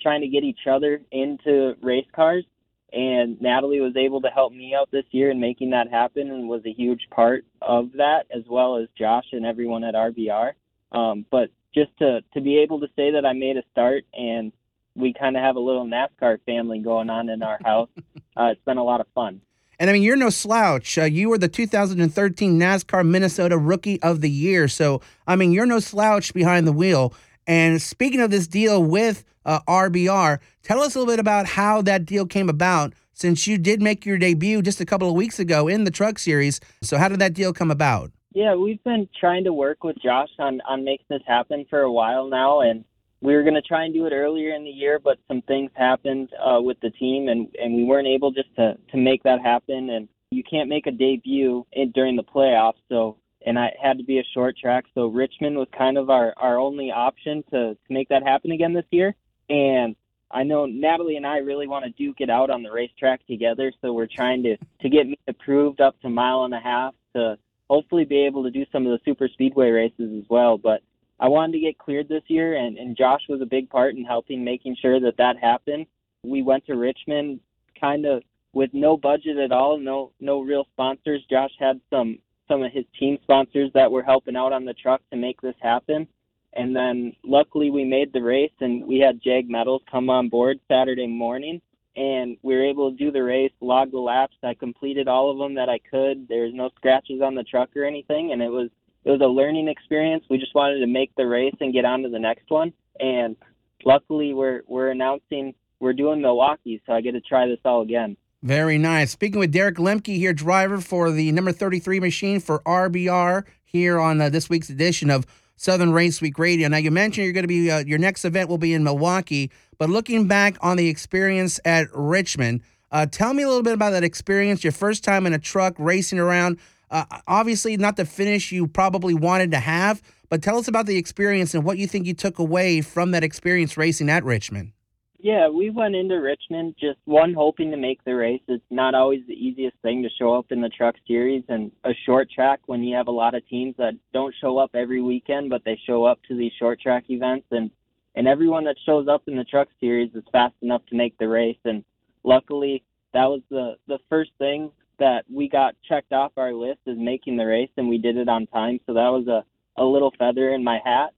[0.00, 2.44] trying to get each other into race cars.
[2.92, 6.48] And Natalie was able to help me out this year in making that happen, and
[6.48, 10.52] was a huge part of that, as well as Josh and everyone at RBR.
[10.92, 14.52] Um, but just to to be able to say that I made a start and
[14.96, 17.88] we kind of have a little NASCAR family going on in our house.
[18.36, 19.40] Uh, it's been a lot of fun.
[19.78, 20.98] And I mean, you're no slouch.
[20.98, 24.68] Uh, you were the 2013 NASCAR Minnesota Rookie of the Year.
[24.68, 27.14] So, I mean, you're no slouch behind the wheel.
[27.46, 31.82] And speaking of this deal with uh, RBR, tell us a little bit about how
[31.82, 35.38] that deal came about since you did make your debut just a couple of weeks
[35.38, 36.60] ago in the Truck Series.
[36.82, 38.10] So, how did that deal come about?
[38.32, 41.92] Yeah, we've been trying to work with Josh on, on making this happen for a
[41.92, 42.60] while now.
[42.60, 42.84] And
[43.24, 45.70] we were going to try and do it earlier in the year, but some things
[45.74, 49.40] happened uh, with the team, and, and we weren't able just to, to make that
[49.40, 49.88] happen.
[49.88, 54.04] And you can't make a debut in, during the playoffs, so and I had to
[54.04, 57.92] be a short track, so Richmond was kind of our, our only option to, to
[57.92, 59.14] make that happen again this year.
[59.50, 59.96] And
[60.30, 63.72] I know Natalie and I really want to duke it out on the racetrack together,
[63.80, 67.38] so we're trying to to get me approved up to mile and a half to
[67.70, 70.58] hopefully be able to do some of the super speedway races as well.
[70.58, 70.82] But
[71.20, 74.04] I wanted to get cleared this year, and, and Josh was a big part in
[74.04, 75.86] helping making sure that that happened.
[76.24, 77.40] We went to Richmond
[77.80, 78.22] kind of
[78.52, 81.22] with no budget at all, no no real sponsors.
[81.28, 85.00] Josh had some some of his team sponsors that were helping out on the truck
[85.10, 86.06] to make this happen.
[86.54, 90.60] And then luckily we made the race and we had Jag Metals come on board
[90.68, 91.60] Saturday morning
[91.96, 94.36] and we were able to do the race, log the laps.
[94.42, 96.28] I completed all of them that I could.
[96.28, 98.70] There was no scratches on the truck or anything and it was
[99.04, 100.24] it was a learning experience.
[100.28, 102.72] We just wanted to make the race and get on to the next one.
[102.98, 103.36] And
[103.84, 108.16] luckily, we're we're announcing we're doing Milwaukee, so I get to try this all again.
[108.42, 109.10] Very nice.
[109.10, 114.20] Speaking with Derek Lemke here, driver for the number 33 machine for RBR here on
[114.20, 116.68] uh, this week's edition of Southern Race Week Radio.
[116.68, 119.50] Now, you mentioned you're going to be, uh, your next event will be in Milwaukee,
[119.78, 123.90] but looking back on the experience at Richmond, uh, tell me a little bit about
[123.90, 126.58] that experience, your first time in a truck racing around.
[126.94, 130.96] Uh, obviously, not the finish you probably wanted to have, but tell us about the
[130.96, 134.70] experience and what you think you took away from that experience racing at Richmond.
[135.18, 138.42] Yeah, we went into Richmond just one hoping to make the race.
[138.46, 141.94] It's not always the easiest thing to show up in the truck series and a
[142.06, 145.50] short track when you have a lot of teams that don't show up every weekend,
[145.50, 147.72] but they show up to these short track events and
[148.14, 151.26] and everyone that shows up in the truck series is fast enough to make the
[151.26, 151.82] race and
[152.22, 156.96] luckily that was the the first thing that we got checked off our list is
[156.98, 159.44] making the race and we did it on time so that was a
[159.80, 161.10] a little feather in my hat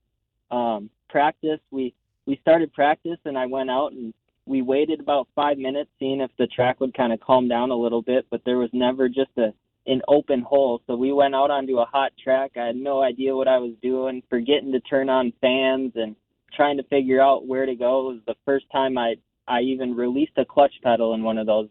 [0.49, 1.93] um practice we
[2.27, 4.13] we started practice and I went out and
[4.45, 7.75] we waited about five minutes seeing if the track would kind of calm down a
[7.75, 9.53] little bit, but there was never just a
[9.87, 10.81] an open hole.
[10.85, 12.51] So we went out onto a hot track.
[12.57, 16.13] I had no idea what I was doing, forgetting to turn on fans and
[16.53, 18.01] trying to figure out where to go.
[18.01, 19.15] It was the first time I
[19.47, 21.69] I even released a clutch pedal in one of those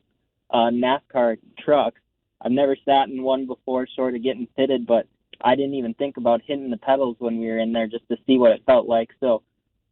[0.51, 2.01] uh, NASCAR trucks.
[2.43, 5.07] I've never sat in one before, sort of getting fitted, but
[5.43, 8.17] I didn't even think about hitting the pedals when we were in there just to
[8.27, 9.11] see what it felt like.
[9.21, 9.43] So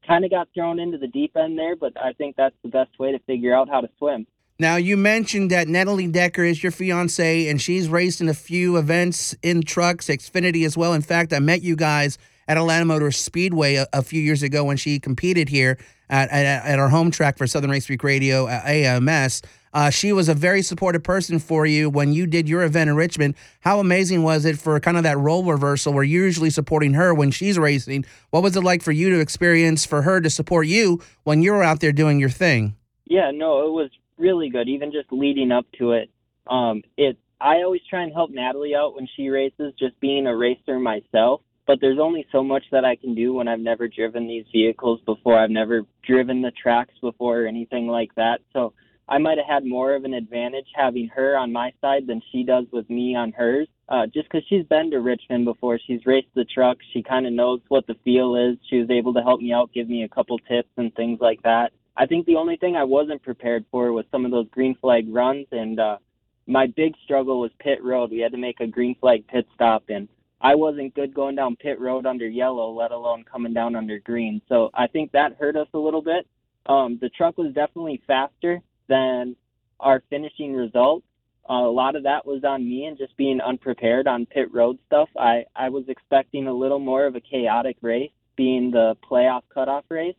[0.06, 2.98] kind of got thrown into the deep end there, but I think that's the best
[2.98, 4.26] way to figure out how to swim.
[4.58, 8.76] Now, you mentioned that Natalie Decker is your fiance, and she's raced in a few
[8.76, 10.92] events in trucks, Xfinity as well.
[10.92, 14.62] In fact, I met you guys at Atlanta Motor Speedway a, a few years ago
[14.62, 18.46] when she competed here at, at, at our home track for Southern Race Week Radio,
[18.46, 19.42] uh, AMS.
[19.74, 22.94] Uh, she was a very supportive person for you when you did your event in
[22.94, 23.34] Richmond.
[23.60, 27.12] How amazing was it for kind of that role reversal where you're usually supporting her
[27.12, 28.04] when she's racing?
[28.30, 31.52] What was it like for you to experience for her to support you when you
[31.52, 32.76] were out there doing your thing?
[33.06, 34.68] Yeah, no, it was really good.
[34.68, 36.08] Even just leading up to it,
[36.46, 37.18] um, it.
[37.40, 41.40] I always try and help Natalie out when she races, just being a racer myself.
[41.66, 45.00] But there's only so much that I can do when I've never driven these vehicles
[45.04, 45.38] before.
[45.38, 48.40] I've never driven the tracks before or anything like that.
[48.52, 48.74] So
[49.08, 52.42] I might have had more of an advantage having her on my side than she
[52.42, 53.68] does with me on hers.
[53.88, 57.32] Uh, just because she's been to Richmond before, she's raced the truck, she kind of
[57.32, 58.56] knows what the feel is.
[58.70, 61.42] She was able to help me out, give me a couple tips and things like
[61.42, 61.72] that.
[61.96, 65.06] I think the only thing I wasn't prepared for was some of those green flag
[65.08, 65.98] runs, and uh,
[66.46, 68.10] my big struggle was pit road.
[68.10, 70.08] We had to make a green flag pit stop, and
[70.40, 74.42] I wasn't good going down pit road under yellow, let alone coming down under green.
[74.48, 76.26] So I think that hurt us a little bit.
[76.66, 79.36] Um, the truck was definitely faster, than
[79.80, 81.06] our finishing results.
[81.48, 84.78] Uh, a lot of that was on me and just being unprepared on pit road
[84.86, 85.08] stuff.
[85.18, 89.84] I, I was expecting a little more of a chaotic race, being the playoff cutoff
[89.90, 90.16] race,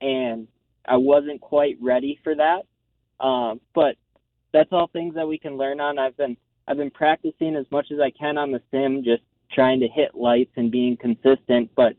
[0.00, 0.46] and
[0.86, 2.62] I wasn't quite ready for that.
[3.18, 3.96] Um, but
[4.52, 5.98] that's all things that we can learn on.
[5.98, 6.36] I've been
[6.68, 9.22] I've been practicing as much as I can on the sim, just
[9.52, 11.70] trying to hit lights and being consistent.
[11.76, 11.94] But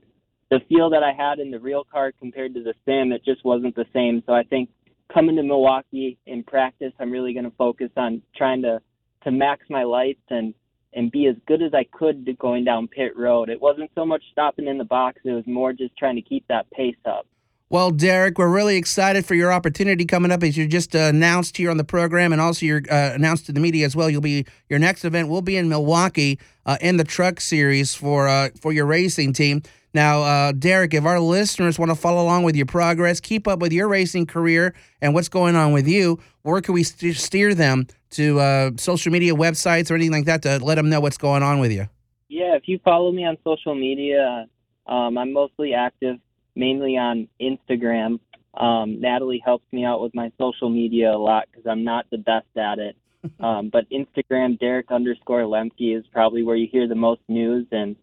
[0.50, 3.43] the feel that I had in the real car compared to the sim, it just
[3.45, 4.23] wasn't the same.
[4.26, 4.69] So I think
[5.13, 8.82] coming to Milwaukee in practice, I'm really going to focus on trying to
[9.24, 10.54] to max my lights and
[10.93, 13.50] and be as good as I could to going down pit road.
[13.50, 16.48] It wasn't so much stopping in the box; it was more just trying to keep
[16.48, 17.28] that pace up.
[17.70, 21.58] Well, Derek, we're really excited for your opportunity coming up as you just uh, announced
[21.58, 24.10] here on the program, and also you're uh, announced to the media as well.
[24.10, 28.30] You'll be your next event will be in Milwaukee uh, in the Truck Series for
[28.30, 29.64] uh, for your racing team.
[29.94, 33.60] Now, uh, Derek, if our listeners want to follow along with your progress, keep up
[33.60, 37.54] with your racing career and what's going on with you, where can we st- steer
[37.54, 41.18] them to uh, social media websites or anything like that to let them know what's
[41.18, 41.90] going on with you?
[42.30, 44.48] Yeah, if you follow me on social media,
[44.86, 46.18] um, I'm mostly active,
[46.58, 48.20] mainly on Instagram.
[48.54, 52.17] Um, Natalie helps me out with my social media a lot because I'm not the
[52.17, 52.96] best at it.
[53.41, 57.98] Um, but Instagram, Derek underscore Lemke is probably where you hear the most news and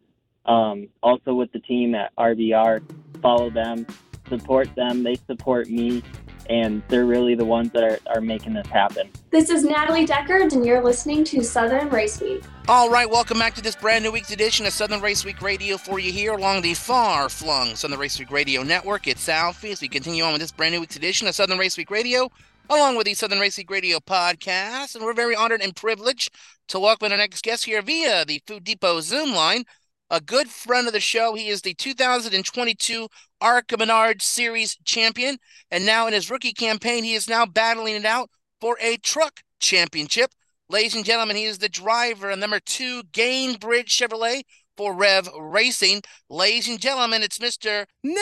[0.45, 2.83] um, also with the team at RBR,
[3.23, 3.87] follow them,
[4.29, 5.03] support them.
[5.03, 6.03] They support me,
[6.49, 9.11] and they're really the ones that are, are making this happen.
[9.31, 12.43] This is Natalie Decker, and you're listening to Southern Race Week.
[12.69, 15.77] All right, welcome back to this brand new week's edition of Southern Race Week Radio
[15.77, 19.07] for you here along the far flung Southern Race Week Radio Network.
[19.07, 21.77] It's Alfie as we continue on with this brand new week's edition of Southern Race
[21.77, 22.31] Week Radio
[22.71, 24.95] along with the Southern Race Week Radio podcast.
[24.95, 26.31] And we're very honored and privileged
[26.69, 29.65] to welcome our next guest here via the Food Depot Zoom line
[30.11, 31.35] a good friend of the show.
[31.35, 33.09] He is the 2022
[33.41, 35.39] ARCA Menard Series champion.
[35.71, 39.41] And now in his rookie campaign, he is now battling it out for a truck
[39.61, 40.33] championship.
[40.69, 44.45] Ladies and gentlemen, he is the driver of number two Gainbridge Chevrolet
[44.77, 46.03] for Rev Racing.
[46.29, 47.87] Ladies and gentlemen, it's Mr.
[48.03, 48.19] Nick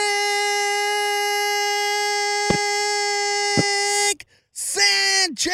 [4.53, 5.53] Sanchez.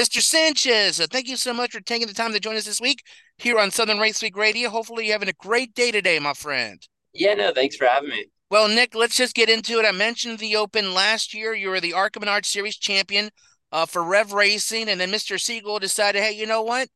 [0.00, 0.22] Mr.
[0.22, 3.02] Sanchez, uh, thank you so much for taking the time to join us this week
[3.36, 4.70] here on Southern Race Week Radio.
[4.70, 6.80] Hopefully, you're having a great day today, my friend.
[7.12, 8.26] Yeah, no, thanks for having me.
[8.50, 9.84] Well, Nick, let's just get into it.
[9.84, 11.52] I mentioned the Open last year.
[11.52, 13.28] You were the ARCA Menard Series champion
[13.70, 15.38] uh, for Rev Racing, and then Mr.
[15.38, 16.88] Siegel decided, hey, you know what?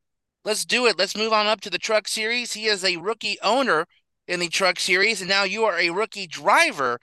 [0.46, 0.98] Let's do it.
[0.98, 2.54] Let's move on up to the Truck Series.
[2.54, 3.85] He is a rookie owner
[4.26, 6.98] in the Truck Series, and now you are a rookie driver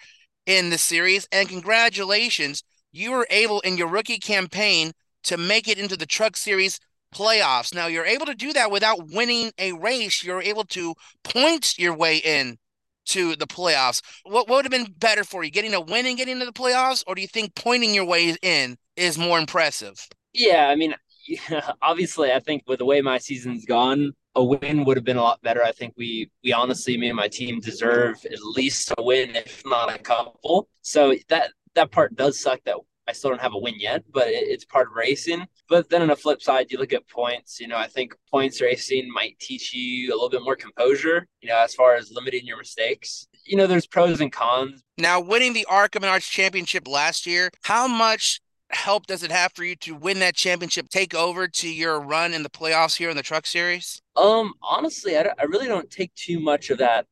[0.47, 1.27] in the series.
[1.31, 4.91] And congratulations, you were able in your rookie campaign
[5.23, 6.79] to make it into the Truck Series
[7.13, 7.73] playoffs.
[7.73, 10.23] Now you're able to do that without winning a race.
[10.23, 12.57] You're able to point your way in
[13.05, 14.01] to the playoffs.
[14.23, 16.53] What, what would have been better for you, getting a win and getting into the
[16.53, 20.07] playoffs, or do you think pointing your way in is more impressive?
[20.33, 20.95] Yeah, I mean,
[21.81, 25.21] obviously, I think with the way my season's gone, a win would have been a
[25.21, 25.63] lot better.
[25.63, 29.61] I think we we honestly, me and my team deserve at least a win, if
[29.65, 30.67] not a couple.
[30.81, 34.27] So that that part does suck that I still don't have a win yet, but
[34.27, 35.45] it, it's part of racing.
[35.69, 37.59] But then on the flip side, you look at points.
[37.59, 41.27] You know, I think points racing might teach you a little bit more composure.
[41.41, 43.27] You know, as far as limiting your mistakes.
[43.45, 44.83] You know, there's pros and cons.
[44.97, 48.39] Now, winning the ARCA Menards Championship last year, how much
[48.69, 52.33] help does it have for you to win that championship, take over to your run
[52.33, 54.01] in the playoffs here in the Truck Series?
[54.15, 57.05] Um, honestly, I, I really don't take too much of that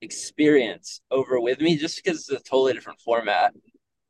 [0.00, 3.54] experience over with me just because it's a totally different format.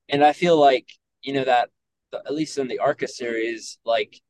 [0.09, 0.89] And I feel like
[1.23, 1.71] you know that
[2.13, 4.21] at least in the Arca series, like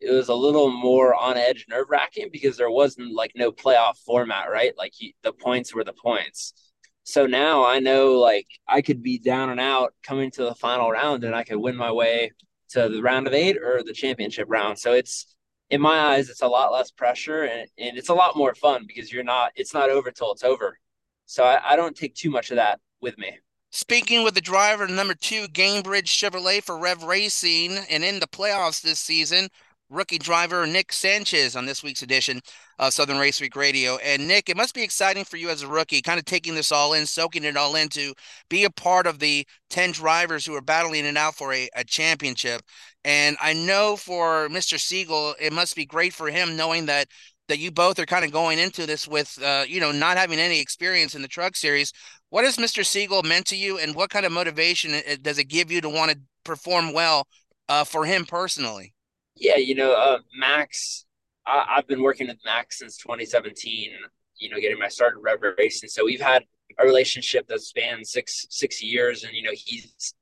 [0.00, 3.96] it was a little more on edge, nerve wracking because there wasn't like no playoff
[4.04, 4.76] format, right?
[4.76, 6.52] Like he, the points were the points.
[7.04, 10.90] So now I know like I could be down and out coming to the final
[10.90, 12.32] round and I could win my way
[12.70, 14.78] to the round of eight or the championship round.
[14.78, 15.34] So it's
[15.70, 18.84] in my eyes, it's a lot less pressure and, and it's a lot more fun
[18.86, 20.78] because you're not, it's not over till it's over.
[21.26, 23.38] So I, I don't take too much of that with me.
[23.76, 28.80] Speaking with the driver, number two, Gainbridge Chevrolet for Rev Racing, and in the playoffs
[28.80, 29.48] this season,
[29.90, 32.40] rookie driver Nick Sanchez on this week's edition
[32.78, 33.96] of Southern Race Week Radio.
[33.96, 36.70] And Nick, it must be exciting for you as a rookie, kind of taking this
[36.70, 38.14] all in, soaking it all in to
[38.48, 41.82] be a part of the 10 drivers who are battling it out for a, a
[41.82, 42.62] championship.
[43.04, 44.78] And I know for Mr.
[44.78, 47.08] Siegel, it must be great for him knowing that
[47.48, 50.38] that you both are kind of going into this with, uh, you know, not having
[50.38, 51.92] any experience in the truck series.
[52.30, 52.84] What has Mr.
[52.84, 56.10] Siegel meant to you, and what kind of motivation does it give you to want
[56.10, 57.26] to perform well
[57.68, 58.94] uh, for him personally?
[59.36, 61.04] Yeah, you know, uh, Max,
[61.46, 63.90] I, have been working with Max since 2017.
[64.36, 66.44] You know, getting my start in Rev Racing, so we've had
[66.78, 70.14] a relationship that spans six six years, and you know, he's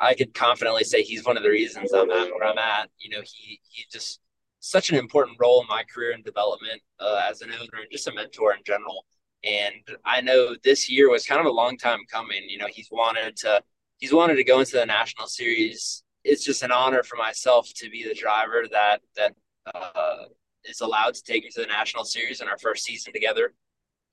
[0.00, 2.90] I could confidently say he's one of the reasons I'm at where I'm at.
[2.98, 4.20] You know, he he just
[4.64, 8.08] such an important role in my career and development uh, as an owner and just
[8.08, 9.04] a mentor in general.
[9.44, 9.74] And
[10.06, 12.42] I know this year was kind of a long time coming.
[12.48, 13.62] You know, he's wanted to
[13.98, 16.02] he's wanted to go into the national series.
[16.24, 19.34] It's just an honor for myself to be the driver that that
[19.74, 20.24] uh,
[20.64, 23.52] is allowed to take me to the national series in our first season together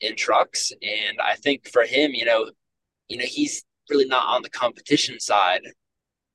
[0.01, 0.73] in trucks.
[0.81, 2.51] And I think for him, you know,
[3.07, 5.61] you know, he's really not on the competition side,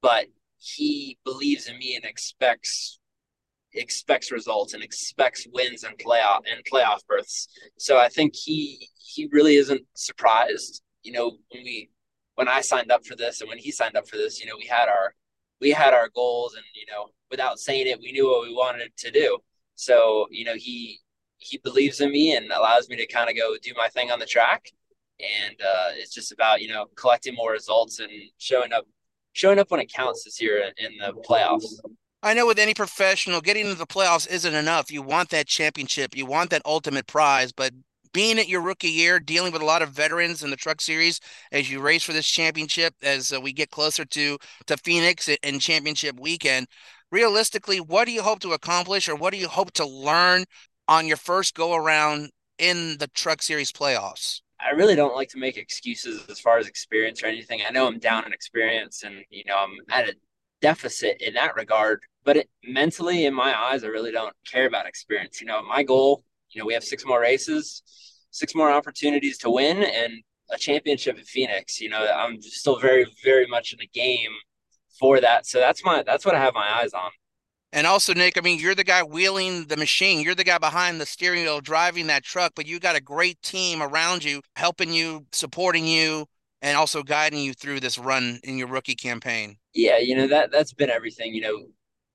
[0.00, 0.26] but
[0.58, 2.98] he believes in me and expects
[3.72, 7.48] expects results and expects wins and playoff and playoff berths.
[7.78, 10.82] So I think he he really isn't surprised.
[11.02, 11.90] You know, when we
[12.34, 14.56] when I signed up for this and when he signed up for this, you know,
[14.58, 15.14] we had our
[15.60, 18.90] we had our goals and you know, without saying it, we knew what we wanted
[18.98, 19.38] to do.
[19.74, 21.00] So, you know, he
[21.38, 24.18] he believes in me and allows me to kind of go do my thing on
[24.18, 24.70] the track.
[25.20, 28.86] And uh, it's just about, you know, collecting more results and showing up
[29.32, 31.74] showing up when it counts this year in the playoffs.
[32.26, 34.90] I know with any professional, getting into the playoffs isn't enough.
[34.90, 37.72] You want that championship, you want that ultimate prize, but
[38.12, 41.20] being at your rookie year, dealing with a lot of veterans in the truck series
[41.52, 45.60] as you race for this championship, as uh, we get closer to to Phoenix and
[45.60, 46.66] championship weekend,
[47.12, 50.46] realistically, what do you hope to accomplish, or what do you hope to learn
[50.88, 54.40] on your first go around in the truck series playoffs?
[54.58, 57.60] I really don't like to make excuses as far as experience or anything.
[57.64, 60.14] I know I'm down in experience, and you know I'm at a
[60.60, 62.00] deficit in that regard.
[62.26, 65.40] But it, mentally, in my eyes, I really don't care about experience.
[65.40, 67.82] You know, my goal, you know, we have six more races,
[68.32, 70.12] six more opportunities to win, and
[70.50, 71.80] a championship in Phoenix.
[71.80, 74.32] You know, I'm still very, very much in the game
[74.98, 75.46] for that.
[75.46, 77.10] So that's my that's what I have my eyes on.
[77.72, 80.20] And also, Nick, I mean, you're the guy wheeling the machine.
[80.20, 83.40] You're the guy behind the steering wheel driving that truck, but you got a great
[83.42, 86.26] team around you, helping you, supporting you,
[86.62, 89.56] and also guiding you through this run in your rookie campaign.
[89.74, 91.34] Yeah, you know that that's been everything.
[91.34, 91.66] You know,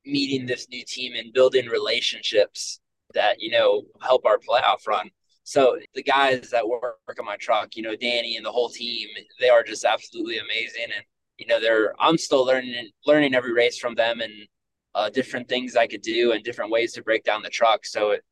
[0.05, 2.79] meeting this new team and building relationships
[3.13, 5.09] that you know help our playoff run.
[5.43, 9.09] So the guys that work on my truck, you know, Danny and the whole team,
[9.39, 10.85] they are just absolutely amazing.
[10.95, 11.03] And
[11.37, 14.33] you know, they're I'm still learning learning every race from them, and
[14.95, 17.85] uh, different things I could do and different ways to break down the truck.
[17.85, 18.23] So it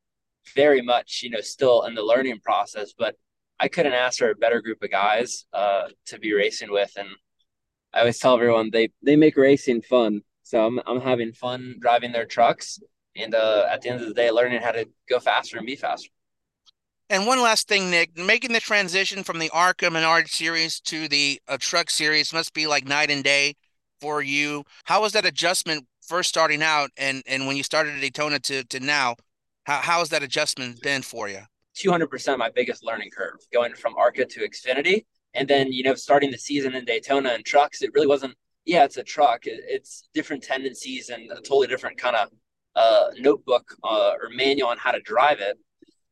[0.56, 3.16] very much, you know, still in the learning process, but
[3.60, 6.92] I couldn't ask for a better group of guys uh, to be racing with.
[6.96, 7.10] And
[7.94, 10.22] I always tell everyone they, they make racing fun.
[10.50, 12.80] So I'm, I'm having fun driving their trucks
[13.16, 15.76] and uh, at the end of the day, learning how to go faster and be
[15.76, 16.10] faster.
[17.08, 21.40] And one last thing, Nick, making the transition from the ARCA Menard series to the
[21.48, 23.58] uh, truck series must be like night and day
[24.02, 24.64] for you.
[24.86, 28.64] How was that adjustment first starting out and, and when you started at Daytona to,
[28.64, 29.18] to now?
[29.66, 31.42] How, how has that adjustment been for you?
[31.78, 35.06] 200% my biggest learning curve going from ARCA to Xfinity.
[35.36, 38.34] And then, you know, starting the season in Daytona and trucks, it really wasn't,
[38.70, 39.42] yeah, it's a truck.
[39.46, 42.30] It's different tendencies and a totally different kind of
[42.76, 45.58] uh, notebook uh, or manual on how to drive it.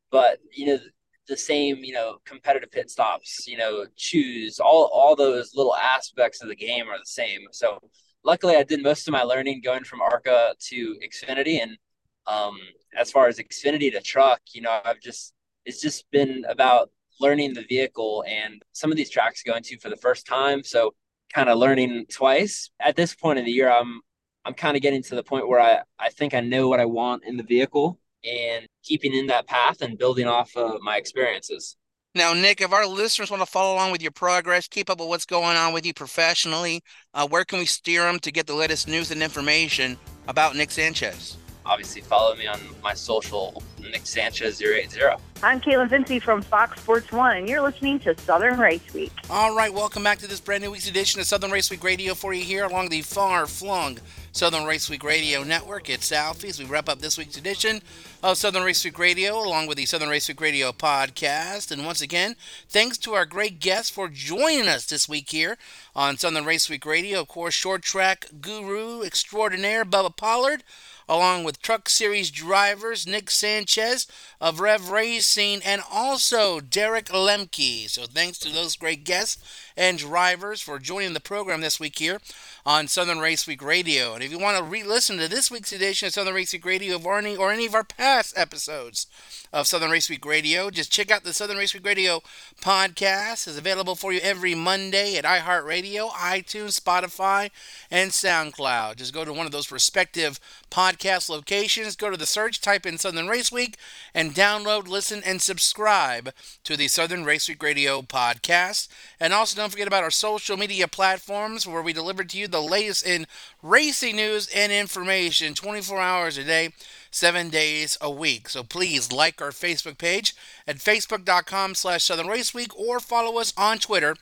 [0.09, 0.79] But, you know,
[1.27, 6.41] the same, you know, competitive pit stops, you know, choose all, all those little aspects
[6.41, 7.41] of the game are the same.
[7.51, 7.77] So
[8.23, 11.61] luckily I did most of my learning going from ARCA to Xfinity.
[11.61, 11.77] And
[12.25, 12.57] um,
[12.97, 16.89] as far as Xfinity to truck, you know, I've just, it's just been about
[17.19, 20.63] learning the vehicle and some of these tracks going to for the first time.
[20.63, 20.95] So
[21.33, 22.69] kind of learning twice.
[22.79, 24.01] At this point in the year, I'm
[24.45, 26.85] I'm kind of getting to the point where I, I think I know what I
[26.85, 31.75] want in the vehicle and keeping in that path and building off of my experiences.
[32.15, 35.09] Now, Nick, if our listeners want to follow along with your progress, keep up with
[35.09, 36.81] what's going on with you professionally,
[37.13, 39.97] uh, where can we steer them to get the latest news and information
[40.27, 41.37] about Nick Sanchez?
[41.67, 45.01] Obviously, follow me on my social, Nick Sanchez 080.
[45.43, 49.11] I'm Kaitlyn Vincie from Fox Sports One, and you're listening to Southern Race Week.
[49.29, 52.13] All right, welcome back to this brand new week's edition of Southern Race Week Radio
[52.13, 53.99] for you here along the far flung
[54.31, 55.89] Southern Race Week Radio Network.
[55.89, 57.81] It's Alfie as we wrap up this week's edition
[58.23, 61.69] of Southern Race Week Radio along with the Southern Race Week Radio podcast.
[61.69, 62.35] And once again,
[62.69, 65.57] thanks to our great guests for joining us this week here
[65.95, 67.19] on Southern Race Week Radio.
[67.19, 70.63] Of course, short track guru extraordinaire Bubba Pollard
[71.09, 74.07] along with Truck Series drivers Nick Sanchez
[74.41, 77.89] of Rev Racing and also Derek Lemke.
[77.89, 79.41] So thanks to those great guests
[79.75, 82.19] and drivers for joining the program this week here
[82.65, 84.13] on Southern Race Week Radio.
[84.13, 87.01] And if you want to re-listen to this week's edition of Southern Race Week Radio
[87.01, 89.07] or any, or any of our past episodes
[89.53, 92.21] of Southern Race Week Radio, just check out the Southern Race Week Radio
[92.61, 93.47] podcast.
[93.47, 97.49] It's available for you every Monday at iHeartRadio, iTunes, Spotify,
[97.89, 98.97] and SoundCloud.
[98.97, 100.39] Just go to one of those respective
[100.69, 103.77] podcast locations, go to the search, type in Southern Race Week,
[104.13, 106.33] and download, listen, and subscribe
[106.63, 108.87] to the Southern Race Week Radio podcast.
[109.19, 112.61] And also don't forget about our social media platforms where we deliver to you the
[112.61, 113.27] latest in
[113.63, 116.69] racing news and information 24 hours a day
[117.11, 118.49] seven days a week.
[118.49, 120.35] So please like our Facebook page
[120.67, 124.15] at facebook.com slash Southern Race Week or follow us on Twitter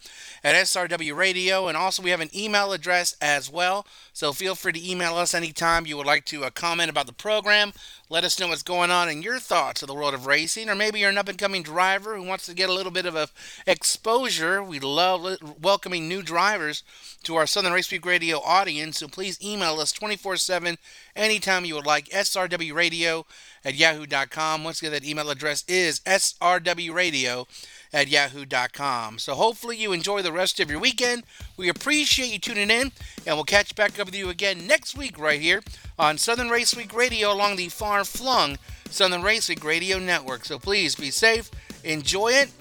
[0.43, 1.68] at SRW Radio.
[1.68, 3.86] And also we have an email address as well.
[4.14, 7.14] So feel free to email us anytime you would like to uh, comment about the
[7.14, 7.74] program.
[8.08, 10.76] Let us know what's going on in your thoughts of the world of racing, or
[10.76, 13.30] maybe you're an up-and-coming driver who wants to get a little bit of a
[13.66, 14.64] exposure.
[14.64, 16.84] We love welcoming new drivers
[17.24, 19.00] to our Southern Race Week Radio audience.
[19.00, 20.78] So please email us 24/7
[21.16, 22.08] anytime you would like.
[22.10, 23.26] srwradio
[23.66, 24.63] at yahoo.com.
[24.63, 27.47] Once again, that email address is srwradio
[27.91, 29.20] at yahoo.com.
[29.20, 31.24] So hopefully you enjoy the rest of your weekend.
[31.57, 32.91] We appreciate you tuning in,
[33.26, 35.61] and we'll catch back up with you again next week right here
[35.97, 38.57] on Southern Race Week Radio along the far flung
[38.89, 40.45] Southern Race Week Radio Network.
[40.45, 41.49] So please be safe,
[41.84, 42.51] enjoy it,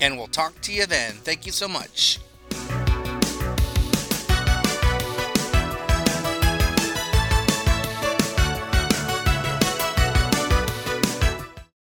[0.00, 1.14] and we'll talk to you then.
[1.14, 2.20] Thank you so much.